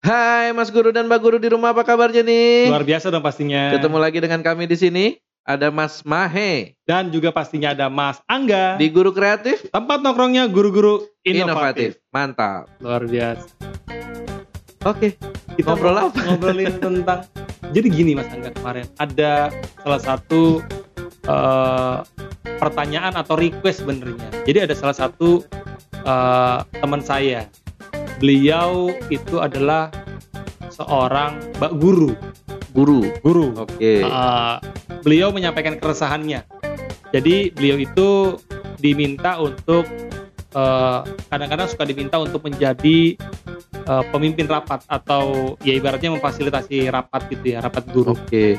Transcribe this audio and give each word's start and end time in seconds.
Hai 0.00 0.56
Mas 0.56 0.72
Guru 0.72 0.88
dan 0.88 1.04
Mbak 1.04 1.20
Guru 1.20 1.36
di 1.36 1.52
rumah 1.52 1.76
apa 1.76 1.84
kabarnya 1.84 2.24
nih? 2.24 2.72
Luar 2.72 2.80
biasa 2.80 3.12
dong 3.12 3.20
pastinya. 3.20 3.76
Ketemu 3.76 4.00
lagi 4.00 4.16
dengan 4.16 4.40
kami 4.40 4.64
di 4.64 4.80
sini. 4.80 5.04
Ada 5.44 5.68
Mas 5.68 6.04
Mahe 6.04 6.76
Dan 6.84 7.08
juga 7.08 7.28
pastinya 7.28 7.72
ada 7.72 7.88
Mas 7.88 8.16
Angga. 8.24 8.76
di 8.76 8.88
Guru 8.88 9.12
Kreatif 9.12 9.68
tempat 9.68 10.00
nongkrongnya 10.00 10.48
guru-guru 10.48 11.04
Inovatif. 11.20 11.44
inovatif. 11.44 11.90
Mantap. 12.12 12.64
Luar 12.80 13.04
biasa. 13.04 13.44
Oke, 14.84 15.20
Kita 15.52 15.68
Ngobrol 15.68 16.00
apa? 16.00 16.20
Ngobrolin 16.22 16.76
tentang. 16.84 17.28
Jadi 17.72 17.88
gini 17.92 18.16
Mas 18.16 18.32
Angga 18.32 18.56
kemarin 18.56 18.88
ada 18.96 19.52
salah 19.84 20.00
satu 20.00 20.64
eh, 21.28 21.96
pertanyaan 22.56 23.12
atau 23.14 23.36
request 23.36 23.84
sebenarnya. 23.84 24.32
Jadi 24.48 24.64
ada 24.64 24.72
salah 24.72 24.96
satu 24.96 25.44
eh, 26.08 26.58
teman 26.80 27.04
saya. 27.04 27.44
Beliau 28.18 28.90
itu 29.12 29.38
adalah 29.38 29.92
seorang 30.74 31.38
mbak 31.58 31.72
guru, 31.78 32.16
guru. 32.74 33.06
guru. 33.22 33.46
Oke. 33.54 34.02
Uh, 34.02 34.58
beliau 35.02 35.30
menyampaikan 35.30 35.78
keresahannya. 35.78 36.42
Jadi 37.14 37.54
beliau 37.54 37.78
itu 37.78 38.08
diminta 38.78 39.38
untuk 39.38 39.86
uh, 40.54 41.02
kadang-kadang 41.30 41.66
suka 41.70 41.86
diminta 41.86 42.18
untuk 42.18 42.46
menjadi 42.46 43.18
uh, 43.86 44.04
pemimpin 44.10 44.46
rapat 44.46 44.82
atau 44.86 45.54
ya 45.64 45.74
ibaratnya 45.78 46.14
memfasilitasi 46.14 46.90
rapat 46.90 47.26
gitu 47.32 47.54
ya, 47.54 47.58
rapat 47.62 47.86
guru. 47.90 48.14
Oke. 48.14 48.58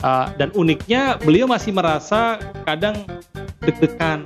Uh, 0.00 0.26
dan 0.40 0.48
uniknya 0.56 1.20
beliau 1.20 1.44
masih 1.44 1.76
merasa 1.76 2.40
kadang 2.64 3.04
deg-degan, 3.60 4.24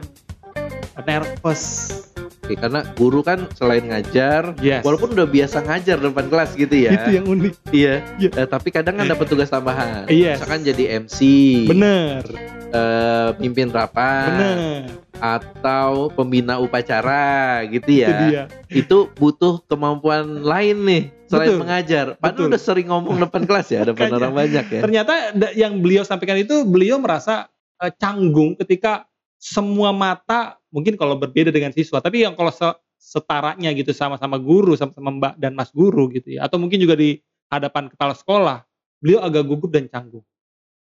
nervous. 1.02 2.13
Oke, 2.44 2.60
karena 2.60 2.84
guru 2.92 3.24
kan 3.24 3.48
selain 3.56 3.88
ngajar, 3.88 4.52
Yes. 4.60 4.84
walaupun 4.84 5.16
udah 5.16 5.24
biasa 5.24 5.64
ngajar 5.64 5.96
depan 5.96 6.28
kelas 6.28 6.52
gitu 6.52 6.76
ya. 6.76 6.92
Itu 6.92 7.08
yang 7.16 7.24
unik. 7.24 7.54
Iya. 7.72 7.94
Iya. 8.20 8.30
Eh, 8.36 8.44
tapi 8.44 8.68
kadang 8.68 9.00
kan 9.00 9.08
dapat 9.08 9.26
tugas 9.26 9.48
tambahan. 9.48 10.04
Yes. 10.12 10.36
Misalkan 10.44 10.60
jadi 10.60 10.84
MC, 11.00 11.18
Bener, 11.64 12.20
eh, 12.68 13.28
pimpin 13.40 13.72
rapat, 13.72 14.28
bener. 14.28 14.92
atau 15.16 16.12
pembina 16.12 16.60
upacara 16.60 17.64
gitu 17.64 17.88
Itu 17.88 18.04
ya. 18.04 18.16
dia. 18.28 18.42
Itu 18.68 19.08
butuh 19.16 19.64
kemampuan 19.64 20.44
lain 20.44 20.76
nih 20.84 21.02
selain 21.24 21.48
Betul. 21.48 21.60
mengajar. 21.64 22.06
Padahal 22.20 22.36
Betul. 22.36 22.48
udah 22.52 22.60
sering 22.60 22.86
ngomong 22.92 23.16
depan 23.24 23.42
kelas 23.48 23.72
ya, 23.72 23.88
depan 23.88 24.12
orang 24.12 24.36
banyak 24.36 24.66
ya. 24.68 24.80
Ternyata 24.84 25.32
yang 25.56 25.80
beliau 25.80 26.04
sampaikan 26.04 26.36
itu 26.36 26.68
beliau 26.68 27.00
merasa 27.00 27.48
eh, 27.80 27.88
canggung 27.96 28.52
ketika 28.60 29.08
semua 29.44 29.92
mata 29.92 30.56
mungkin 30.72 30.96
kalau 30.96 31.20
berbeda 31.20 31.52
dengan 31.52 31.68
siswa, 31.68 32.00
tapi 32.00 32.24
yang 32.24 32.32
kalau 32.32 32.48
se- 32.48 32.80
setaranya 32.96 33.68
gitu 33.76 33.92
sama-sama 33.92 34.40
guru, 34.40 34.72
sama-sama 34.72 35.12
Mbak 35.12 35.34
dan 35.36 35.52
Mas 35.52 35.68
guru 35.68 36.08
gitu 36.08 36.40
ya, 36.40 36.48
atau 36.48 36.56
mungkin 36.56 36.80
juga 36.80 36.96
di 36.96 37.20
hadapan 37.52 37.92
kepala 37.92 38.16
sekolah, 38.16 38.64
beliau 39.04 39.20
agak 39.20 39.44
gugup 39.44 39.68
dan 39.68 39.84
canggung, 39.92 40.24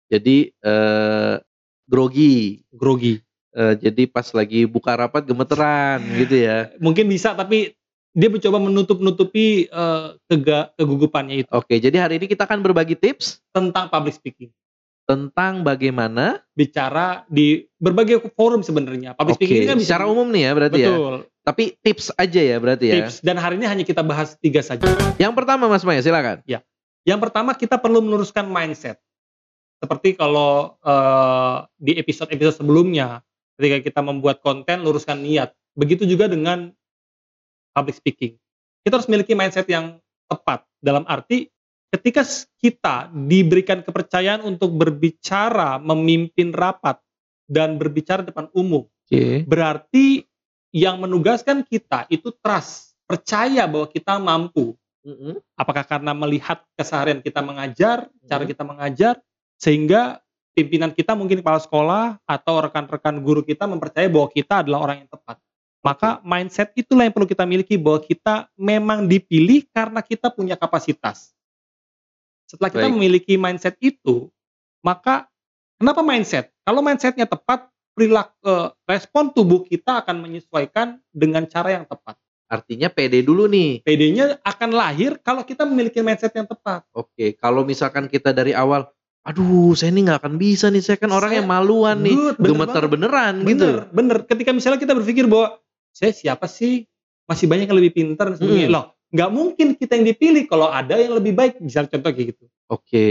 Jadi 0.06 0.54
eh, 0.54 1.36
grogi. 1.90 2.62
grogi. 2.70 3.18
Eh, 3.52 3.74
jadi 3.82 4.08
pas 4.08 4.30
lagi 4.32 4.64
buka 4.64 4.96
rapat 4.96 5.26
gemeteran 5.26 6.00
gitu 6.16 6.40
ya. 6.40 6.72
Mungkin 6.80 7.10
bisa 7.10 7.34
tapi 7.36 7.74
dia 8.14 8.30
mencoba 8.30 8.62
menutup-nutupi 8.62 9.66
eh, 9.68 10.08
kega- 10.30 10.70
kegugupannya 10.78 11.44
itu 11.44 11.50
Oke, 11.50 11.82
jadi 11.82 11.98
hari 11.98 12.22
ini 12.22 12.30
kita 12.30 12.46
akan 12.46 12.62
berbagi 12.62 12.94
tips 12.94 13.42
tentang 13.50 13.90
public 13.90 14.16
speaking. 14.16 14.54
Tentang 15.12 15.68
bagaimana 15.68 16.40
Bicara 16.56 17.28
di 17.28 17.68
berbagai 17.76 18.24
forum 18.32 18.64
sebenarnya. 18.64 19.12
Public 19.20 19.36
Oke, 19.36 19.40
speaking 19.44 19.60
ini 19.60 19.68
kan 19.68 19.78
bisa 19.78 19.88
secara 19.92 20.08
umum 20.08 20.32
nih 20.32 20.48
ya 20.48 20.52
berarti 20.56 20.80
ya. 20.80 20.88
betul. 20.88 21.16
Tapi 21.42 21.64
tips 21.84 22.08
aja 22.16 22.42
ya 22.42 22.58
berarti 22.64 22.86
ya. 22.88 22.96
Tips 23.04 23.16
dan 23.20 23.36
hari 23.36 23.60
ini 23.60 23.68
hanya 23.68 23.84
kita 23.84 24.00
bahas 24.00 24.40
tiga 24.40 24.64
saja. 24.64 24.88
Yang 25.20 25.34
pertama 25.36 25.68
Mas 25.68 25.84
Maya 25.84 26.00
silakan. 26.00 26.40
Yang 27.04 27.20
pertama 27.20 27.52
kita 27.60 27.76
perlu 27.76 28.00
meluruskan 28.00 28.48
mindset. 28.48 29.04
Seperti 29.82 30.16
kalau 30.16 30.80
eh, 30.80 31.58
di 31.82 31.98
episode-episode 31.98 32.64
sebelumnya, 32.64 33.26
ketika 33.60 33.82
kita 33.82 34.00
membuat 34.06 34.40
konten, 34.40 34.86
luruskan 34.86 35.20
niat. 35.20 35.52
Begitu 35.74 36.06
juga 36.06 36.30
dengan 36.30 36.72
public 37.74 37.98
speaking. 38.00 38.38
Kita 38.86 39.02
harus 39.02 39.10
memiliki 39.10 39.34
mindset 39.34 39.66
yang 39.68 39.98
tepat. 40.30 40.64
Dalam 40.78 41.04
arti, 41.10 41.50
ketika 41.92 42.24
kita 42.58 43.12
diberikan 43.12 43.84
kepercayaan 43.84 44.48
untuk 44.48 44.72
berbicara, 44.74 45.76
memimpin 45.78 46.56
rapat, 46.56 46.98
dan 47.52 47.76
berbicara 47.76 48.24
depan 48.24 48.48
umum, 48.56 48.88
Oke. 48.88 49.44
berarti 49.44 50.24
yang 50.72 51.04
menugaskan 51.04 51.68
kita 51.68 52.08
itu 52.08 52.32
trust, 52.40 52.96
percaya 53.04 53.68
bahwa 53.68 53.92
kita 53.92 54.16
mampu 54.24 54.72
Mm-mm. 55.04 55.36
apakah 55.60 55.84
karena 55.84 56.16
melihat 56.16 56.64
keseharian 56.80 57.20
kita 57.20 57.44
mengajar, 57.44 58.08
cara 58.24 58.44
Hmm. 58.46 58.52
kita 58.56 58.64
mengajar, 58.64 59.14
sehingga 59.60 60.24
pimpinan 60.56 60.96
kita 60.96 61.12
mungkin 61.18 61.44
kepala 61.44 61.60
sekolah 61.60 62.04
atau 62.24 62.56
rekan-rekan 62.64 63.20
guru 63.20 63.44
kita 63.44 63.68
mempercayai 63.68 64.08
bahwa 64.08 64.30
kita 64.32 64.64
adalah 64.64 64.80
orang 64.86 65.04
yang 65.04 65.10
tepat. 65.12 65.42
Maka 65.82 66.22
mindset 66.22 66.70
itulah 66.78 67.10
yang 67.10 67.16
perlu 67.18 67.26
kita 67.26 67.44
miliki 67.50 67.76
bahwa 67.76 68.00
kita 68.06 68.46
memang 68.54 69.10
dipilih 69.10 69.66
karena 69.74 70.06
kita 70.06 70.30
punya 70.30 70.54
kapasitas. 70.54 71.34
Setelah 72.52 72.68
kita 72.68 72.88
Baik. 72.92 72.96
memiliki 73.00 73.34
mindset 73.40 73.80
itu, 73.80 74.28
maka 74.84 75.32
kenapa 75.80 76.04
mindset? 76.04 76.52
Kalau 76.68 76.84
mindsetnya 76.84 77.24
tepat, 77.24 77.72
perilaku 77.96 78.36
eh, 78.44 78.68
respon 78.92 79.32
tubuh 79.32 79.64
kita 79.64 80.04
akan 80.04 80.20
menyesuaikan 80.20 81.00
dengan 81.16 81.48
cara 81.48 81.80
yang 81.80 81.88
tepat. 81.88 82.20
Artinya 82.52 82.92
pede 82.92 83.24
dulu 83.24 83.48
nih. 83.48 83.80
PD-nya 83.88 84.44
akan 84.44 84.76
lahir 84.76 85.16
kalau 85.24 85.48
kita 85.48 85.64
memiliki 85.64 86.04
mindset 86.04 86.36
yang 86.36 86.44
tepat. 86.44 86.84
Oke, 86.92 87.40
kalau 87.40 87.64
misalkan 87.64 88.12
kita 88.12 88.36
dari 88.36 88.52
awal, 88.52 88.92
aduh 89.24 89.72
saya 89.72 89.96
ini 89.96 90.12
nggak 90.12 90.20
akan 90.20 90.36
bisa 90.36 90.68
nih, 90.68 90.84
saya 90.84 91.00
kan 91.00 91.16
orang 91.16 91.32
Saya- 91.32 91.40
yang 91.40 91.48
maluan 91.48 92.04
nih, 92.04 92.12
Good, 92.12 92.36
bener 92.36 92.50
gemeter 92.52 92.84
banget. 92.84 92.92
beneran 92.92 93.34
gitu. 93.48 93.48
Bener, 93.48 93.78
bener. 93.96 94.18
Ketika 94.28 94.52
misalnya 94.52 94.84
kita 94.84 94.92
berpikir 94.92 95.32
bahwa 95.32 95.56
saya 95.96 96.12
siapa 96.12 96.52
sih? 96.52 96.84
Masih 97.24 97.48
banyak 97.48 97.72
yang 97.72 97.80
lebih 97.80 97.96
pintar 97.96 98.28
dan 98.28 98.36
sebagainya. 98.36 98.68
Hmm. 98.68 98.76
Loh, 98.76 98.86
nggak 99.12 99.30
mungkin 99.30 99.68
kita 99.76 100.00
yang 100.00 100.08
dipilih 100.08 100.44
kalau 100.48 100.72
ada 100.72 100.96
yang 100.96 101.14
lebih 101.14 101.36
baik. 101.36 101.60
Misalnya 101.60 101.92
contoh 101.94 102.12
kayak 102.12 102.28
gitu. 102.36 102.46
Oke, 102.72 103.06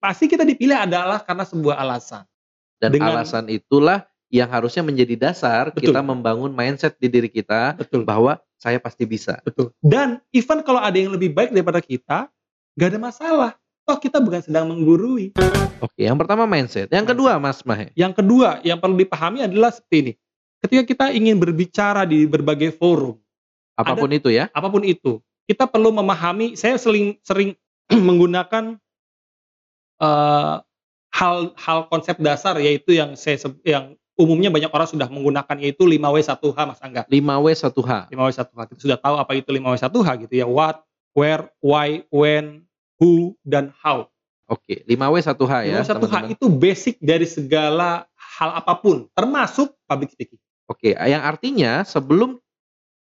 Pasti 0.00 0.24
kita 0.24 0.42
dipilih 0.42 0.76
adalah 0.76 1.20
karena 1.20 1.44
sebuah 1.44 1.76
alasan. 1.76 2.24
dan 2.74 2.90
Dengan- 2.92 3.16
alasan 3.16 3.48
itulah 3.48 4.04
yang 4.28 4.50
harusnya 4.50 4.82
menjadi 4.82 5.14
dasar 5.16 5.70
Betul. 5.72 5.94
kita 5.94 6.04
membangun 6.04 6.52
mindset 6.52 6.98
di 6.98 7.08
diri 7.08 7.30
kita 7.30 7.78
Betul, 7.78 8.04
bahwa 8.04 8.36
saya 8.56 8.76
pasti 8.76 9.06
bisa. 9.06 9.40
betul. 9.40 9.72
Dan 9.80 10.20
even 10.32 10.60
kalau 10.60 10.80
ada 10.80 10.96
yang 10.98 11.14
lebih 11.14 11.32
baik 11.32 11.54
daripada 11.54 11.80
kita, 11.80 12.28
nggak 12.76 12.88
ada 12.92 13.00
masalah. 13.00 13.50
Toh 13.84 13.96
kita 13.96 14.20
bukan 14.20 14.40
sedang 14.40 14.68
menggurui. 14.68 15.32
Oke, 15.80 16.00
yang 16.02 16.16
pertama 16.16 16.44
mindset. 16.44 16.88
Yang 16.88 17.12
kedua, 17.12 17.36
Mas 17.36 17.60
Mahe. 17.62 17.92
Yang 17.92 18.24
kedua, 18.24 18.60
yang 18.64 18.80
perlu 18.80 18.96
dipahami 18.96 19.44
adalah 19.44 19.68
seperti 19.70 19.96
ini. 20.00 20.12
Ketika 20.60 20.82
kita 20.84 21.04
ingin 21.12 21.36
berbicara 21.36 22.08
di 22.08 22.24
berbagai 22.24 22.72
forum, 22.72 23.20
Apa 23.76 23.92
pun 23.92 24.08
itu 24.08 24.32
ya. 24.32 24.48
apa 24.52 24.68
pun 24.68 24.80
itu, 24.80 25.20
kita 25.44 25.68
perlu 25.68 25.92
memahami. 25.92 26.56
Saya 26.56 26.76
sering 26.80 27.20
sering 27.24 27.56
menggunakan 28.08 28.80
eh, 30.00 30.56
hal-hal 31.14 31.78
konsep 31.86 32.18
dasar 32.18 32.58
yaitu 32.58 32.98
yang 32.98 33.14
saya 33.14 33.38
yang 33.62 33.94
umumnya 34.18 34.50
banyak 34.50 34.70
orang 34.70 34.88
sudah 34.90 35.08
menggunakan 35.10 35.56
yaitu 35.62 35.86
5W1H 35.86 36.58
Mas 36.66 36.80
Angga. 36.82 37.02
5W 37.06 37.46
1H. 37.50 37.92
5W1H 38.10 38.64
kita 38.74 38.80
sudah 38.80 38.98
tahu 38.98 39.14
apa 39.18 39.32
itu 39.38 39.50
5W1H 39.50 40.08
gitu 40.26 40.34
ya. 40.34 40.46
What, 40.46 40.82
where, 41.14 41.50
why, 41.62 42.02
when, 42.10 42.66
who 42.98 43.34
dan 43.46 43.74
how. 43.78 44.10
Oke, 44.50 44.82
5W 44.86 45.16
1H 45.22 45.54
ya. 45.66 45.82
5W1H 45.82 45.90
teman-teman. 45.98 46.34
itu 46.34 46.46
basic 46.50 46.94
dari 47.02 47.26
segala 47.26 48.06
hal 48.38 48.50
apa 48.58 48.74
pun, 48.78 49.06
termasuk 49.14 49.74
public 49.86 50.10
speaking. 50.14 50.40
Oke, 50.66 50.96
yang 50.96 51.22
artinya 51.22 51.84
sebelum 51.84 52.40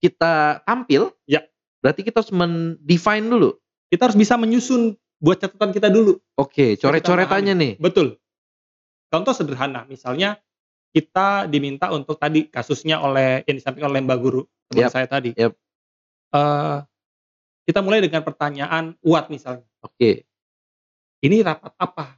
kita 0.00 0.64
tampil, 0.64 1.12
Ya. 1.28 1.44
Berarti 1.80 2.00
kita 2.04 2.20
harus 2.22 2.32
mendefine 2.32 3.26
dulu. 3.26 3.56
Kita 3.90 4.06
harus 4.08 4.16
bisa 4.16 4.38
menyusun 4.38 4.94
buat 5.18 5.36
catatan 5.36 5.74
kita 5.74 5.92
dulu. 5.92 6.16
Oke, 6.38 6.78
coret-coretannya 6.80 7.54
nih. 7.56 7.72
Betul. 7.76 8.16
Contoh 9.10 9.34
sederhana, 9.34 9.84
misalnya 9.90 10.38
kita 10.94 11.50
diminta 11.50 11.90
untuk 11.90 12.16
tadi 12.16 12.46
kasusnya 12.46 13.02
oleh 13.02 13.42
yang 13.46 13.56
disampaikan 13.58 13.90
oleh 13.90 14.02
Mbak 14.02 14.18
Guru 14.22 14.42
teman 14.70 14.86
Yap, 14.86 14.90
saya 14.94 15.06
tadi. 15.10 15.34
yap. 15.34 15.54
Eh, 16.30 16.78
kita 17.66 17.82
mulai 17.82 17.98
dengan 18.02 18.22
pertanyaan 18.22 18.94
what 19.02 19.26
misalnya. 19.30 19.66
Oke, 19.82 20.24
Ini 21.20 21.44
rapat 21.44 21.74
apa? 21.76 22.16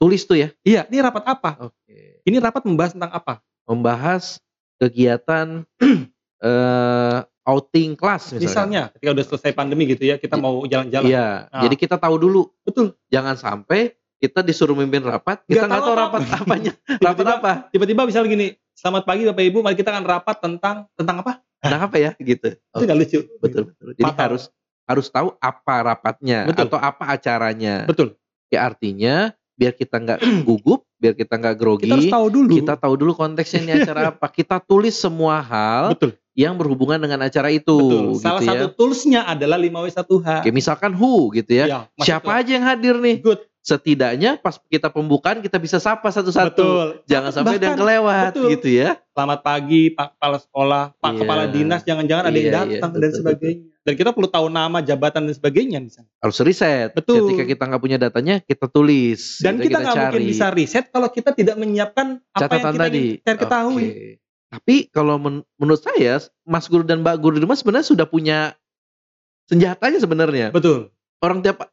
tulis 0.00 0.24
tuh 0.24 0.40
ya. 0.40 0.48
Iya, 0.64 0.88
ini 0.88 1.04
rapat 1.04 1.24
apa? 1.28 1.50
Oke. 1.68 2.22
Ini 2.24 2.40
rapat 2.40 2.64
membahas 2.64 2.96
tentang 2.96 3.12
apa? 3.12 3.44
Membahas 3.68 4.40
kegiatan 4.80 5.68
eh 6.48 7.18
outing 7.42 7.94
kelas 7.94 8.30
misalnya. 8.30 8.42
Misalnya, 8.42 8.82
ketika 8.92 9.10
udah 9.12 9.24
selesai 9.26 9.50
pandemi 9.52 9.82
gitu 9.86 10.04
ya, 10.04 10.16
kita 10.16 10.34
mau 10.36 10.62
jalan-jalan. 10.62 11.08
Iya, 11.08 11.46
Nah. 11.48 11.62
jadi 11.62 11.74
kita 11.76 11.96
tahu 11.96 12.14
dulu. 12.16 12.42
Betul. 12.62 12.94
Jangan 13.08 13.34
sampai 13.34 13.94
kita 14.16 14.38
disuruh 14.40 14.74
mimpin 14.74 15.02
rapat, 15.02 15.42
kita 15.44 15.66
Nggak 15.66 15.74
tahu 15.74 15.82
tahu 15.84 15.94
rapat 15.98 16.20
apanya. 16.30 16.72
rapat 17.02 17.02
Tiba-tiba- 17.18 17.34
apa? 17.36 17.52
Tiba-tiba 17.68 18.00
misalnya 18.06 18.28
gini, 18.30 18.46
selamat 18.72 19.02
pagi 19.02 19.22
Bapak 19.26 19.42
Ibu, 19.42 19.58
mari 19.60 19.74
kita 19.74 19.90
akan 19.90 20.04
rapat 20.06 20.36
tentang 20.38 20.76
tentang 20.94 21.16
apa? 21.20 21.32
Nah, 21.62 21.80
apa 21.86 21.96
ya 21.98 22.10
gitu. 22.16 22.48
Itu 22.74 22.82
nggak 22.82 22.98
lucu. 22.98 23.18
Betul 23.42 23.62
betul. 23.70 23.86
Jadi 23.94 24.02
Fatal. 24.06 24.22
harus 24.30 24.42
harus 24.82 25.06
tahu 25.08 25.28
apa 25.38 25.74
rapatnya 25.82 26.46
Betul. 26.46 26.70
atau 26.70 26.78
apa 26.78 27.04
acaranya. 27.10 27.86
Betul. 27.86 28.14
Ya 28.50 28.62
artinya 28.62 29.30
biar 29.54 29.74
kita 29.74 29.98
nggak 29.98 30.18
gugup, 30.46 30.86
biar 31.02 31.14
kita 31.14 31.34
nggak 31.34 31.56
grogi, 31.56 31.84
Kita 31.84 31.98
harus 31.98 32.06
tahu 32.08 32.26
dulu. 32.30 32.52
kita 32.54 32.74
tahu 32.78 32.94
dulu 32.94 33.12
konteksnya 33.12 33.58
ini 33.60 33.72
acara 33.74 34.00
apa. 34.14 34.26
Kita 34.30 34.62
tulis 34.62 34.94
semua 34.94 35.42
hal 35.42 35.98
Betul. 35.98 36.14
yang 36.32 36.54
berhubungan 36.54 36.96
dengan 36.96 37.18
acara 37.20 37.50
itu. 37.50 37.74
Betul. 37.74 38.06
Salah 38.16 38.38
gitu 38.38 38.48
satu 38.48 38.64
ya. 38.64 38.72
toolsnya 38.72 39.20
adalah 39.26 39.58
5W1H. 39.58 40.46
Kayak 40.46 40.54
misalkan 40.54 40.94
who 40.94 41.34
gitu 41.34 41.50
ya. 41.50 41.66
Ya, 41.66 41.78
Siapa 41.98 42.30
ke- 42.30 42.38
aja 42.38 42.50
yang 42.54 42.64
hadir 42.64 42.94
nih? 42.96 43.18
Good. 43.18 43.42
Setidaknya 43.62 44.36
pas 44.36 44.58
kita 44.60 44.90
pembukaan 44.90 45.38
kita 45.38 45.54
bisa 45.56 45.78
sapa 45.78 46.06
satu-satu. 46.08 46.50
Betul. 46.50 46.86
Jangan 47.06 47.30
sampai 47.30 47.56
ada 47.56 47.62
yang 47.64 47.74
Bahkan, 47.74 47.78
kelewat 47.78 48.24
betul. 48.30 48.48
gitu 48.54 48.68
ya. 48.74 48.90
Selamat 49.10 49.38
pagi 49.40 49.82
Pak 49.88 50.08
Kepala 50.12 50.38
Sekolah, 50.38 50.84
Pak 50.96 51.10
Iya. 51.10 51.18
Kepala 51.18 51.44
Dinas, 51.46 51.80
jangan-jangan 51.82 52.24
ada 52.24 52.34
yang 52.34 52.42
Iya, 52.42 52.58
iya, 52.58 52.78
datang 52.78 52.90
dan 52.92 53.00
betul, 53.02 53.18
sebagainya. 53.18 53.70
Dan 53.82 53.98
kita 53.98 54.14
perlu 54.14 54.30
tahu 54.30 54.46
nama, 54.46 54.78
jabatan 54.78 55.26
dan 55.26 55.34
sebagainya 55.34 55.82
di 55.82 55.90
sana. 55.90 56.06
Harus 56.22 56.38
riset. 56.46 56.94
Betul. 56.94 57.34
Ketika 57.34 57.44
kita 57.50 57.62
nggak 57.66 57.82
punya 57.82 57.98
datanya, 57.98 58.38
kita 58.38 58.70
tulis. 58.70 59.42
Dan 59.42 59.58
kita 59.58 59.82
nggak 59.82 59.96
mungkin 59.98 60.22
bisa 60.22 60.54
riset 60.54 60.86
kalau 60.94 61.10
kita 61.10 61.34
tidak 61.34 61.58
menyiapkan 61.58 62.22
apa 62.30 62.38
yang 62.38 62.42
catatan 62.46 62.72
kita 62.72 62.84
tadi. 62.86 63.04
ingin 63.18 63.36
ketahui. 63.42 63.86
Oke. 63.90 64.22
Tapi 64.52 64.74
kalau 64.92 65.16
men- 65.18 65.44
menurut 65.58 65.82
saya, 65.82 66.22
Mas 66.46 66.68
Guru 66.70 66.86
dan 66.86 67.02
Mbak 67.02 67.16
Guru 67.18 67.34
di 67.40 67.42
rumah 67.42 67.58
sebenarnya 67.58 67.88
sudah 67.88 68.06
punya 68.06 68.54
senjatanya 69.50 69.98
sebenarnya. 69.98 70.46
Betul. 70.54 70.94
Orang 71.18 71.42
tiap 71.42 71.72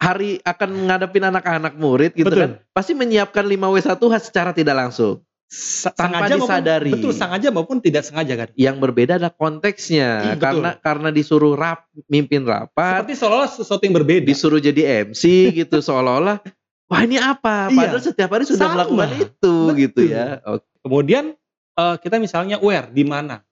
hari 0.00 0.40
akan 0.42 0.88
ngadepin 0.88 1.28
anak-anak 1.28 1.74
murid 1.76 2.16
gitu 2.16 2.32
Betul. 2.32 2.40
kan, 2.40 2.50
pasti 2.74 2.96
menyiapkan 2.96 3.44
5W1H 3.46 4.32
secara 4.32 4.50
tidak 4.50 4.74
langsung. 4.74 5.22
Sengaja 5.52 6.32
disadari. 6.32 6.88
Maupun, 6.88 6.96
betul, 6.96 7.12
sengaja 7.12 7.48
maupun 7.52 7.76
tidak 7.78 8.02
sengaja 8.02 8.34
kan. 8.34 8.48
Yang 8.56 8.76
berbeda 8.80 9.12
adalah 9.20 9.36
konteksnya, 9.36 10.08
Hmm, 10.08 10.28
betul. 10.32 10.40
karena 10.40 10.70
karena 10.80 11.08
disuruh 11.12 11.52
rap, 11.52 11.84
mimpin 12.08 12.40
rapat, 12.42 13.04
Seperti 13.04 13.14
seolah-olah 13.20 13.50
sesuatu 13.52 13.82
yang 13.84 13.94
berbeda. 13.94 14.24
disuruh 14.24 14.56
jadi 14.58 15.04
MC 15.04 15.22
gitu 15.52 15.76
seolah-olah 15.78 16.40
wah 16.90 17.00
ini 17.04 17.20
apa? 17.20 17.68
Iya. 17.68 17.76
Padahal 17.78 18.00
setiap 18.02 18.30
hari 18.30 18.44
sudah 18.44 18.64
Sama. 18.64 18.74
melakukan 18.80 19.08
itu 19.12 19.28
Betul. 19.28 19.76
gitu 19.76 20.00
ya. 20.08 20.40
Oke. 20.42 20.64
Kemudian 20.80 21.24
eh, 21.72 21.96
kita 22.00 22.16
misalnya 22.16 22.56
aware 22.56 22.88
di 22.88 23.04
mana, 23.04 23.44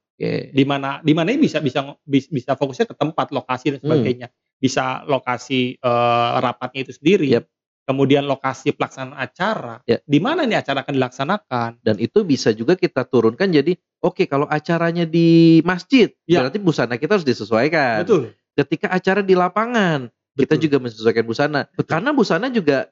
di 0.53 0.65
mana, 0.65 1.01
di 1.01 1.13
mana 1.13 1.29
bisa 1.37 1.61
bisa 1.61 1.85
bis- 2.03 2.29
bisa 2.29 2.53
fokusnya 2.53 2.85
ke 2.85 2.97
tempat, 2.97 3.29
lokasi 3.29 3.77
dan 3.77 3.81
Hmm. 3.81 3.93
sebagainya. 3.93 4.29
Bisa 4.57 5.05
lokasi 5.05 5.77
eh, 5.77 6.31
rapatnya 6.39 6.81
itu 6.81 6.93
sendiri. 6.93 7.29
Yap. 7.33 7.45
Kemudian 7.85 8.23
lokasi 8.23 8.71
pelaksanaan 8.71 9.19
acara. 9.19 9.83
Ya. 9.83 9.99
Di 10.07 10.23
mana 10.23 10.47
nih 10.47 10.63
acara 10.63 10.87
akan 10.87 10.95
dilaksanakan? 10.95 11.71
Dan 11.83 11.99
itu 11.99 12.23
bisa 12.23 12.55
juga 12.55 12.79
kita 12.79 13.03
turunkan 13.03 13.51
jadi 13.51 13.75
oke 13.99 14.31
kalau 14.31 14.47
acaranya 14.47 15.03
di 15.05 15.59
masjid 15.67 16.13
Ya. 16.25 16.45
berarti 16.47 16.63
busana 16.63 16.95
kita 16.95 17.19
harus 17.19 17.27
disesuaikan. 17.27 18.07
Betul. 18.07 18.23
Ketika 18.55 18.95
acara 18.95 19.27
di 19.27 19.35
lapangan 19.35 20.07
kita 20.39 20.55
Betul. 20.55 20.63
juga 20.71 20.77
menyesuaikan 20.87 21.25
busana. 21.27 21.61
Betul. 21.75 21.91
Karena 21.91 22.11
busana 22.15 22.47
juga 22.49 22.87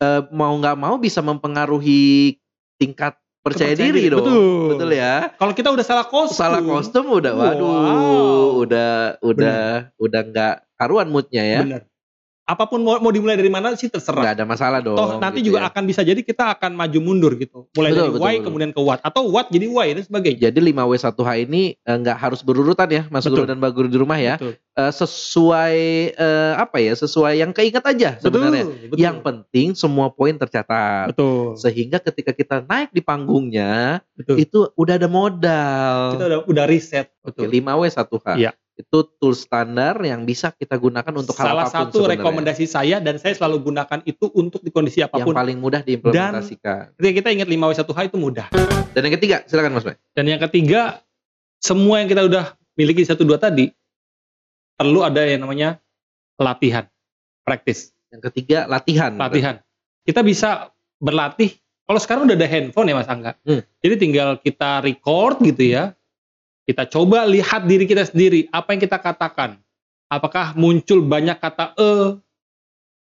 eh, 0.00 0.22
mau 0.32 0.56
nggak 0.56 0.76
mau 0.80 0.96
bisa 0.96 1.20
mempengaruhi 1.20 2.34
tingkat 2.80 3.14
percaya 3.44 3.76
Kepercayaan 3.76 3.92
diri 3.92 4.00
diri, 4.00 4.08
dong. 4.08 4.18
betul. 4.24 4.68
Betul 4.72 4.90
ya. 4.96 5.14
Kalau 5.36 5.52
kita 5.52 5.68
udah 5.68 5.84
salah 5.84 6.06
kostum, 6.08 6.38
Salah 6.40 6.62
kostum 6.64 7.04
udah 7.12 7.32
waduh, 7.36 7.60
Wow. 7.60 8.64
udah 8.64 8.92
udah 9.20 9.60
udah 10.00 10.20
nggak 10.32 10.54
karuan 10.80 11.12
moodnya 11.12 11.44
ya. 11.44 11.60
Bener. 11.60 11.82
Apa 12.44 12.68
pun 12.68 12.84
mau, 12.84 13.00
mau 13.00 13.08
dimulai 13.08 13.40
dari 13.40 13.48
mana 13.48 13.72
sih 13.72 13.88
terserah. 13.88 14.20
Nggak 14.20 14.34
ada 14.36 14.44
masalah 14.44 14.78
dong. 14.84 15.00
Toh 15.00 15.16
nanti 15.16 15.40
gitu 15.40 15.48
juga 15.56 15.64
ya. 15.64 15.72
akan 15.72 15.82
bisa 15.88 16.04
jadi 16.04 16.20
kita 16.20 16.52
akan 16.52 16.76
maju 16.76 16.98
mundur 17.00 17.32
gitu. 17.40 17.72
Mulai 17.72 17.96
Betul, 17.96 17.96
dari 17.96 18.12
betul, 18.12 18.20
Y 18.20 18.34
betul. 18.36 18.44
kemudian 18.44 18.70
ke 18.76 18.80
Watt 18.84 19.00
atau 19.00 19.22
Watt 19.32 19.48
jadi 19.48 19.64
Y 19.64 19.88
dan 19.96 20.04
sebagainya. 20.04 20.38
Jadi 20.52 20.58
5W1H 20.60 21.28
ini 21.40 21.62
eh, 21.72 21.96
nggak 21.96 22.18
harus 22.20 22.44
berurutan 22.44 22.88
ya 22.92 23.02
Mas 23.08 23.24
Guru 23.24 23.48
dan 23.48 23.56
Mbak 23.56 23.72
Guru 23.72 23.88
di 23.88 23.96
rumah 23.96 24.20
ya. 24.20 24.36
Betul. 24.36 24.60
Eh, 24.60 24.92
sesuai 24.92 25.76
eh, 26.12 26.52
apa 26.60 26.76
ya? 26.84 26.92
Sesuai 26.92 27.32
yang 27.40 27.56
keinget 27.56 27.80
aja 27.80 28.20
sebenarnya. 28.20 28.68
Betul, 28.68 28.92
betul. 28.92 28.98
Yang 29.00 29.16
penting 29.24 29.68
semua 29.72 30.12
poin 30.12 30.36
tercatat. 30.36 31.16
betul. 31.16 31.56
Sehingga 31.56 31.96
ketika 31.96 32.36
kita 32.36 32.60
naik 32.60 32.92
di 32.92 33.00
panggungnya 33.00 34.04
Betul. 34.12 34.36
itu 34.36 34.68
udah 34.76 34.94
ada 35.00 35.08
modal. 35.08 35.96
Kita 36.20 36.24
udah 36.28 36.40
udah 36.44 36.64
riset. 36.68 37.08
Oke, 37.24 37.48
Betul. 37.48 37.64
5W1H. 37.64 38.26
Iya. 38.36 38.52
Itu 38.74 39.06
tool 39.22 39.38
standar 39.38 39.94
yang 40.02 40.26
bisa 40.26 40.50
kita 40.50 40.74
gunakan 40.74 41.14
untuk 41.14 41.38
hal 41.38 41.46
Salah 41.54 41.64
apa 41.66 41.70
pun 41.70 41.78
satu 41.78 41.98
sebenarnya. 42.02 42.18
rekomendasi 42.18 42.64
saya 42.66 42.96
dan 42.98 43.22
saya 43.22 43.38
selalu 43.38 43.70
gunakan 43.70 44.02
itu 44.02 44.26
untuk 44.34 44.66
di 44.66 44.74
kondisi 44.74 44.98
yang 44.98 45.14
apa 45.14 45.22
pun. 45.22 45.30
paling 45.30 45.62
mudah 45.62 45.86
diimplementasikan. 45.86 46.98
Ketika 46.98 47.12
kita 47.22 47.28
ingat 47.30 47.46
5W1H 47.46 48.00
itu 48.10 48.18
mudah. 48.18 48.46
Dan 48.90 49.00
yang 49.06 49.14
ketiga, 49.14 49.36
silakan 49.46 49.78
Mas 49.78 49.86
Bay. 49.86 49.94
Dan 50.18 50.26
yang 50.26 50.42
ketiga, 50.42 51.02
semua 51.62 52.02
yang 52.02 52.10
kita 52.10 52.26
udah 52.26 52.58
miliki 52.74 53.06
di 53.06 53.08
satu 53.08 53.22
dua 53.22 53.38
tadi 53.38 53.70
perlu 54.74 55.06
ada 55.06 55.22
yang 55.22 55.46
namanya 55.46 55.78
latihan, 56.34 56.90
practice, 57.46 57.94
Yang 58.10 58.30
ketiga, 58.30 58.66
latihan. 58.66 59.14
latihan. 59.14 59.62
Kita 60.02 60.26
bisa 60.26 60.74
berlatih. 60.98 61.54
Kalau 61.84 62.00
sekarang 62.02 62.26
udah 62.26 62.34
ada 62.34 62.48
handphone 62.48 62.90
ya 62.90 62.94
Mas 62.98 63.06
Angga. 63.06 63.38
Hmm. 63.46 63.62
Jadi 63.82 63.94
tinggal 64.00 64.40
kita 64.42 64.82
record 64.82 65.38
gitu 65.46 65.62
ya. 65.62 65.94
Kita 66.64 66.88
coba 66.88 67.28
lihat 67.28 67.68
diri 67.68 67.84
kita 67.84 68.08
sendiri, 68.08 68.48
apa 68.48 68.72
yang 68.72 68.80
kita 68.80 68.96
katakan. 68.96 69.60
Apakah 70.08 70.56
muncul 70.56 71.04
banyak 71.04 71.36
kata 71.36 71.76
e? 71.76 71.92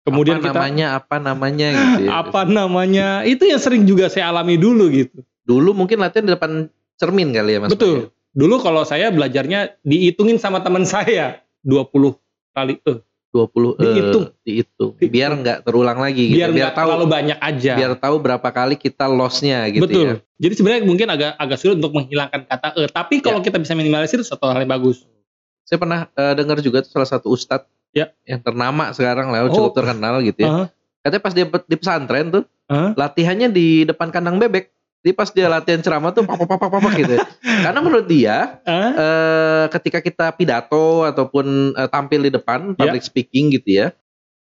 Kemudian 0.04 0.40
apa 0.40 0.44
kita 0.48 0.60
namanya, 0.60 0.86
apa 0.96 1.16
namanya 1.20 1.68
gitu 1.72 2.00
ya. 2.08 2.10
apa 2.24 2.40
namanya? 2.48 3.06
Itu 3.24 3.44
yang 3.44 3.60
sering 3.60 3.84
juga 3.84 4.08
saya 4.08 4.32
alami 4.32 4.56
dulu 4.56 4.88
gitu. 4.92 5.20
Dulu 5.48 5.72
mungkin 5.72 6.00
latihan 6.00 6.28
di 6.28 6.32
depan 6.32 6.68
cermin 7.00 7.32
kali 7.32 7.56
ya 7.56 7.60
Mas. 7.64 7.72
Betul. 7.72 8.12
Dulu 8.36 8.60
kalau 8.60 8.84
saya 8.84 9.08
belajarnya 9.08 9.80
dihitungin 9.84 10.36
sama 10.36 10.60
teman 10.60 10.84
saya 10.84 11.40
20 11.64 12.16
kali 12.52 12.80
e. 12.84 12.94
20 13.38 13.46
eh, 13.46 13.86
Dihitung. 13.86 14.24
dihitung. 14.42 14.90
Dihitung. 14.98 15.10
Biar 15.14 15.30
nggak 15.38 15.58
terulang 15.62 15.98
lagi 16.02 16.24
gitu. 16.34 16.50
Biar 16.50 16.74
tahu 16.74 16.88
terlalu 16.90 17.06
banyak 17.06 17.38
aja. 17.38 17.72
biar 17.78 17.92
tahu 17.94 18.16
berapa 18.18 18.48
kali 18.50 18.74
kita 18.74 19.06
lossnya 19.06 19.70
gitu 19.70 19.86
Betul. 19.86 20.04
ya. 20.04 20.14
Jadi 20.38 20.54
sebenarnya 20.58 20.82
mungkin 20.82 21.06
agak 21.06 21.38
agak 21.38 21.58
sulit 21.62 21.78
untuk 21.78 21.94
menghilangkan 21.94 22.46
kata 22.46 22.68
e, 22.74 22.82
tapi 22.90 23.14
Ya. 23.22 23.30
kalau 23.30 23.40
kita 23.40 23.56
bisa 23.62 23.78
minimalisir 23.78 24.18
suatu 24.26 24.50
hal 24.50 24.58
yang 24.58 24.70
bagus. 24.70 25.06
Saya 25.62 25.78
pernah 25.78 26.10
eh, 26.10 26.34
dengar 26.34 26.58
juga 26.58 26.82
tuh 26.82 26.90
salah 26.90 27.06
satu 27.06 27.30
ustadz 27.30 27.70
Ya. 27.94 28.12
yang 28.28 28.44
ternama 28.44 28.92
sekarang 28.92 29.32
lah, 29.32 29.48
Oh. 29.48 29.54
cukup 29.54 29.72
terkenal 29.80 30.20
gitu 30.20 30.44
ya. 30.44 30.50
Heeh. 30.50 30.66
Katanya 30.98 31.22
pas 31.22 31.32
dia 31.32 31.44
di 31.46 31.76
pesantren 31.78 32.26
tuh 32.28 32.44
Heeh. 32.68 32.90
latihannya 32.94 33.48
di 33.48 33.86
depan 33.86 34.10
kandang 34.10 34.36
bebek. 34.36 34.74
Jadi 34.98 35.12
pas 35.12 35.28
dia 35.28 35.46
latihan 35.46 35.78
ceramah 35.78 36.10
tuh 36.10 36.22
papak 36.22 36.44
papak 36.44 36.68
papak 36.68 36.92
gitu. 36.96 37.12
ya. 37.14 37.22
Karena 37.64 37.78
menurut 37.78 38.06
dia 38.06 38.58
Heeh. 38.60 38.90
eh, 38.92 39.64
ketika 39.70 39.98
kita 40.00 40.26
pidato 40.32 41.02
ataupun 41.02 41.46
eh, 41.72 41.88
tampil 41.88 42.20
di 42.20 42.30
depan 42.30 42.74
public 42.74 43.02
speaking 43.02 43.50
gitu 43.52 43.78
ya, 43.78 43.86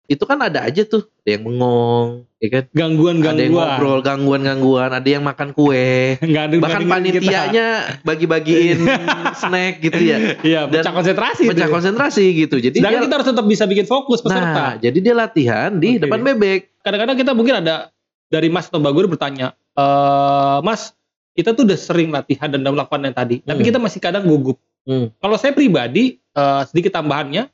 itu 0.06 0.22
kan 0.22 0.38
ada 0.38 0.62
aja 0.62 0.86
tuh 0.86 1.02
ada 1.02 1.30
yang 1.32 1.42
bengong, 1.44 2.08
ya 2.38 2.48
kan? 2.48 2.62
Ada 2.62 2.70
yang 2.70 2.78
Gangguan-gangguan. 2.78 3.50
ngobrol, 3.50 3.98
gangguan-gangguan, 4.00 4.90
ada 4.92 5.08
yang 5.10 5.26
makan 5.26 5.50
kue, 5.50 6.14
ada 6.22 6.54
bahkan 6.56 6.86
panitianya 6.86 7.66
bagi-bagiin 8.06 8.86
snack 9.42 9.82
gitu 9.82 9.98
ya, 9.98 10.38
Iya, 10.38 10.60
pecah 10.70 10.94
konsentrasi. 10.94 11.50
pecah 11.50 11.66
itu. 11.66 11.74
konsentrasi 11.74 12.24
gitu. 12.38 12.54
Jadi 12.56 12.78
Sedangkan 12.78 12.94
dia, 12.96 13.04
kita 13.04 13.14
harus 13.18 13.28
tetap 13.28 13.44
bisa 13.44 13.66
bikin 13.66 13.82
fokus 13.82 14.22
peserta. 14.22 14.46
nah, 14.46 14.72
jadi 14.78 14.94
dia 14.94 15.14
latihan 15.16 15.74
di 15.74 15.98
Oke. 15.98 16.06
depan 16.06 16.22
bebek. 16.22 16.60
Kadang-kadang 16.86 17.16
kita 17.18 17.32
mungkin 17.34 17.54
ada 17.58 17.90
dari 18.30 18.46
Mas 18.46 18.70
atau 18.70 18.78
Mbak 18.78 18.94
Guru 18.94 19.06
bertanya, 19.10 19.58
eh 19.76 20.58
Mas, 20.60 20.92
kita 21.32 21.52
tuh 21.52 21.64
udah 21.64 21.76
sering 21.76 22.08
latihan 22.08 22.48
dan 22.48 22.60
udah 22.60 22.72
melakukan 22.74 23.02
yang 23.02 23.12
tadi, 23.14 23.36
tapi 23.40 23.60
Hmm. 23.60 23.68
kita 23.68 23.78
masih 23.78 24.00
kadang 24.00 24.24
gugup. 24.24 24.56
Hmm. 24.82 25.12
Kalau 25.16 25.36
saya 25.36 25.52
pribadi, 25.52 26.16
eh, 26.16 26.62
sedikit 26.64 26.96
tambahannya, 26.96 27.52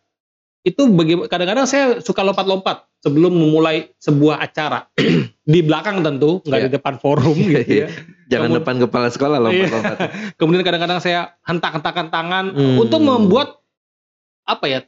itu 0.63 0.83
kadang-kadang 1.27 1.67
saya 1.67 1.99
suka 1.99 2.23
lompat-lompat 2.23 2.87
sebelum 3.03 3.35
memulai 3.35 3.91
sebuah 3.99 4.39
acara. 4.39 4.87
di 5.43 5.59
belakang 5.59 6.07
tentu, 6.07 6.39
nggak 6.47 6.61
Iya. 6.63 6.67
di 6.71 6.73
depan 6.73 6.95
forum 6.97 7.35
gitu 7.51 7.83
ya. 7.83 7.89
Jangan 8.31 8.49
Kemun- 8.49 8.59
depan 8.63 8.75
kepala 8.79 9.09
sekolah 9.11 9.39
lompat-lompat. 9.43 9.99
Kemudian 10.39 10.63
kadang-kadang 10.63 11.03
saya 11.03 11.35
hentak-hentakan 11.43 12.07
tangan 12.09 12.45
Hmm. 12.55 12.79
untuk 12.79 13.03
membuat 13.03 13.59
apa 14.43 14.67
ya 14.67 14.81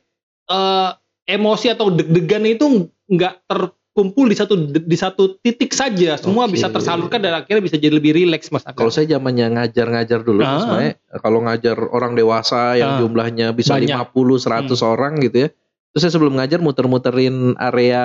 eh, 0.45 0.91
emosi 1.26 1.73
atau 1.73 1.88
deg-degan 1.88 2.45
itu 2.45 2.87
nggak 3.09 3.49
terkumpul 3.95 4.27
di 4.27 4.35
satu 4.35 4.59
di 4.75 4.97
satu 4.99 5.39
titik 5.39 5.71
saja. 5.71 6.19
Semua 6.19 6.51
Oke. 6.51 6.59
bisa 6.59 6.67
tersalurkan 6.67 7.23
dan 7.23 7.39
akhirnya 7.39 7.63
bisa 7.63 7.79
jadi 7.79 7.95
lebih 7.95 8.11
rileks 8.11 8.51
mas. 8.51 8.67
Kalau 8.67 8.91
saya 8.91 9.07
zamannya 9.07 9.55
ngajar-ngajar 9.55 10.27
dulu, 10.27 10.43
Ah. 10.43 10.59
sebenarnya 10.59 10.93
kalau 11.23 11.39
ngajar 11.47 11.79
orang 11.95 12.19
dewasa 12.19 12.75
yang 12.75 12.99
Ah. 12.99 13.01
jumlahnya 13.07 13.55
bisa 13.55 13.79
Banyak. 13.79 13.95
50, 14.11 14.43
100 14.43 14.83
orang 14.83 15.23
gitu 15.23 15.47
ya. 15.47 15.49
Terus 15.95 16.01
saya 16.03 16.13
sebelum 16.13 16.35
ngajar 16.35 16.59
muter-muterin 16.59 17.55
area 17.55 18.03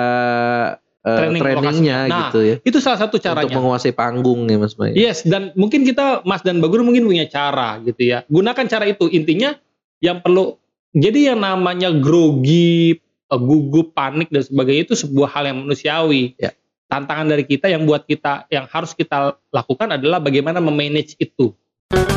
eh, 1.00 1.16
Training 1.16 1.42
trainingnya. 1.42 1.98
Nah, 2.06 2.18
gitu 2.28 2.38
ya. 2.44 2.56
itu 2.62 2.78
salah 2.78 3.00
satu 3.00 3.16
Untuk 3.16 3.26
caranya. 3.26 3.50
menguasai 3.50 3.90
panggung 3.90 4.46
ya 4.46 4.62
Mas 4.62 4.78
Bay. 4.78 4.94
Yes, 4.94 5.26
dan 5.26 5.50
mungkin 5.56 5.82
kita 5.82 6.22
Mas 6.22 6.46
dan 6.46 6.62
Bagur 6.62 6.86
mungkin 6.86 7.02
punya 7.02 7.26
cara 7.26 7.82
gitu 7.82 8.04
ya. 8.04 8.22
Gunakan 8.30 8.68
cara 8.68 8.84
itu. 8.86 9.08
Intinya 9.08 9.56
yang 9.98 10.22
perlu 10.22 10.54
jadi 10.92 11.32
yang 11.34 11.40
namanya 11.40 11.90
grogi, 11.90 13.00
gugup, 13.36 13.92
panik 13.94 14.32
dan 14.32 14.42
sebagainya 14.42 14.90
itu 14.90 14.94
sebuah 14.96 15.28
hal 15.30 15.44
yang 15.52 15.58
manusiawi. 15.62 16.34
Ya. 16.40 16.50
Tantangan 16.90 17.30
dari 17.30 17.46
kita 17.46 17.70
yang 17.70 17.86
buat 17.86 18.02
kita 18.02 18.50
yang 18.50 18.66
harus 18.66 18.96
kita 18.98 19.38
lakukan 19.54 19.94
adalah 19.94 20.18
bagaimana 20.18 20.58
memanage 20.58 21.14
itu. 21.22 21.54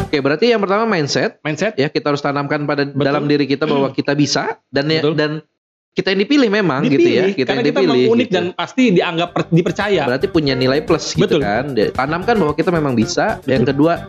Oke, 0.09 0.21
berarti 0.21 0.53
yang 0.53 0.61
pertama 0.61 0.85
mindset 0.85 1.41
Mindset, 1.41 1.73
ya 1.73 1.89
kita 1.89 2.13
harus 2.13 2.21
tanamkan 2.21 2.69
pada 2.69 2.85
Betul. 2.85 3.01
dalam 3.01 3.25
diri 3.25 3.49
kita 3.49 3.65
bahwa 3.65 3.89
kita 3.97 4.13
bisa 4.13 4.61
dan 4.69 4.85
ya, 4.89 5.01
Betul. 5.01 5.13
dan 5.17 5.31
kita 5.93 6.09
yang 6.09 6.21
dipilih 6.25 6.49
memang 6.49 6.81
gitu 6.89 7.05
ya, 7.05 7.29
dipilih, 7.29 7.33
kita 7.37 7.49
karena 7.49 7.61
yang 7.61 7.65
kita 7.69 7.79
dipilih. 7.81 7.97
memang 8.01 8.13
unik 8.17 8.27
gitu. 8.29 8.33
dan 8.37 8.45
pasti 8.57 8.83
dianggap 8.89 9.29
per- 9.29 9.49
dipercaya. 9.53 10.01
berarti 10.09 10.27
punya 10.29 10.53
nilai 10.57 10.81
plus 10.81 11.13
gitu 11.13 11.37
Betul. 11.37 11.41
kan. 11.45 11.65
Tanamkan 11.93 12.35
bahwa 12.41 12.53
kita 12.57 12.69
memang 12.73 12.97
bisa. 12.97 13.37
Yang 13.45 13.73
kedua, 13.73 14.05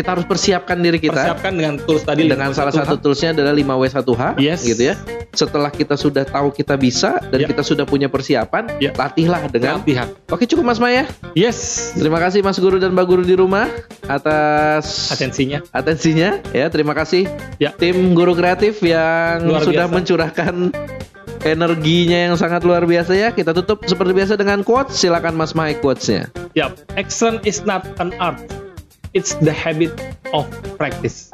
kita 0.00 0.16
harus 0.16 0.24
persiapkan 0.24 0.80
diri 0.80 0.96
kita 0.96 1.12
Persiapkan 1.12 1.52
dengan 1.52 1.76
tools 1.76 2.02
tadi 2.02 2.24
dengan 2.24 2.56
salah 2.56 2.72
satu 2.72 2.96
toolsnya 2.96 3.36
adalah 3.36 3.52
5W1H 3.52 4.40
Yes. 4.40 4.64
gitu 4.64 4.88
ya. 4.88 4.94
Setelah 5.30 5.68
kita 5.68 5.94
sudah 5.94 6.24
tahu 6.24 6.48
kita 6.50 6.74
bisa 6.74 7.20
dan 7.28 7.44
Ya. 7.44 7.46
kita 7.46 7.60
sudah 7.60 7.84
punya 7.84 8.08
persiapan, 8.08 8.80
Ya. 8.80 8.96
latihlah 8.96 9.44
dengan 9.46 9.78
latihan. 9.78 10.08
Oke, 10.26 10.48
cukup 10.48 10.64
Mas 10.64 10.80
Maya. 10.80 11.04
Yes, 11.36 11.92
Terima 11.92 12.16
kasih 12.16 12.40
Mas 12.40 12.56
Guru 12.56 12.80
dan 12.80 12.96
Mbak 12.96 13.06
Guru 13.06 13.22
di 13.22 13.36
rumah 13.36 13.68
atas 14.08 15.12
atensinya. 15.12 15.60
atensinya 15.70 16.40
ya. 16.50 16.66
Terima 16.66 16.96
kasih 16.96 17.28
Ya. 17.60 17.76
tim 17.76 18.16
Guru 18.16 18.32
Kreatif 18.32 18.80
yang 18.80 19.44
Luar 19.44 19.62
sudah 19.62 19.84
biasa. 19.86 19.94
mencurahkan 19.94 20.54
energinya 21.40 22.28
yang 22.28 22.34
sangat 22.36 22.62
luar 22.62 22.84
biasa 22.84 23.12
ya. 23.12 23.28
Kita 23.30 23.52
tutup 23.52 23.84
seperti 23.84 24.12
biasa 24.12 24.34
dengan 24.34 24.60
quotes. 24.60 24.96
Silakan 24.96 25.36
Mas 25.36 25.52
Maya 25.52 25.76
quotesnya. 25.76 26.28
Yap, 26.52 26.74
excellence 26.96 27.44
is 27.46 27.62
not 27.62 27.84
an 28.02 28.10
art. 28.18 28.40
It's 29.12 29.34
the 29.34 29.52
habit 29.52 29.92
of 30.32 30.46
practice. 30.76 31.30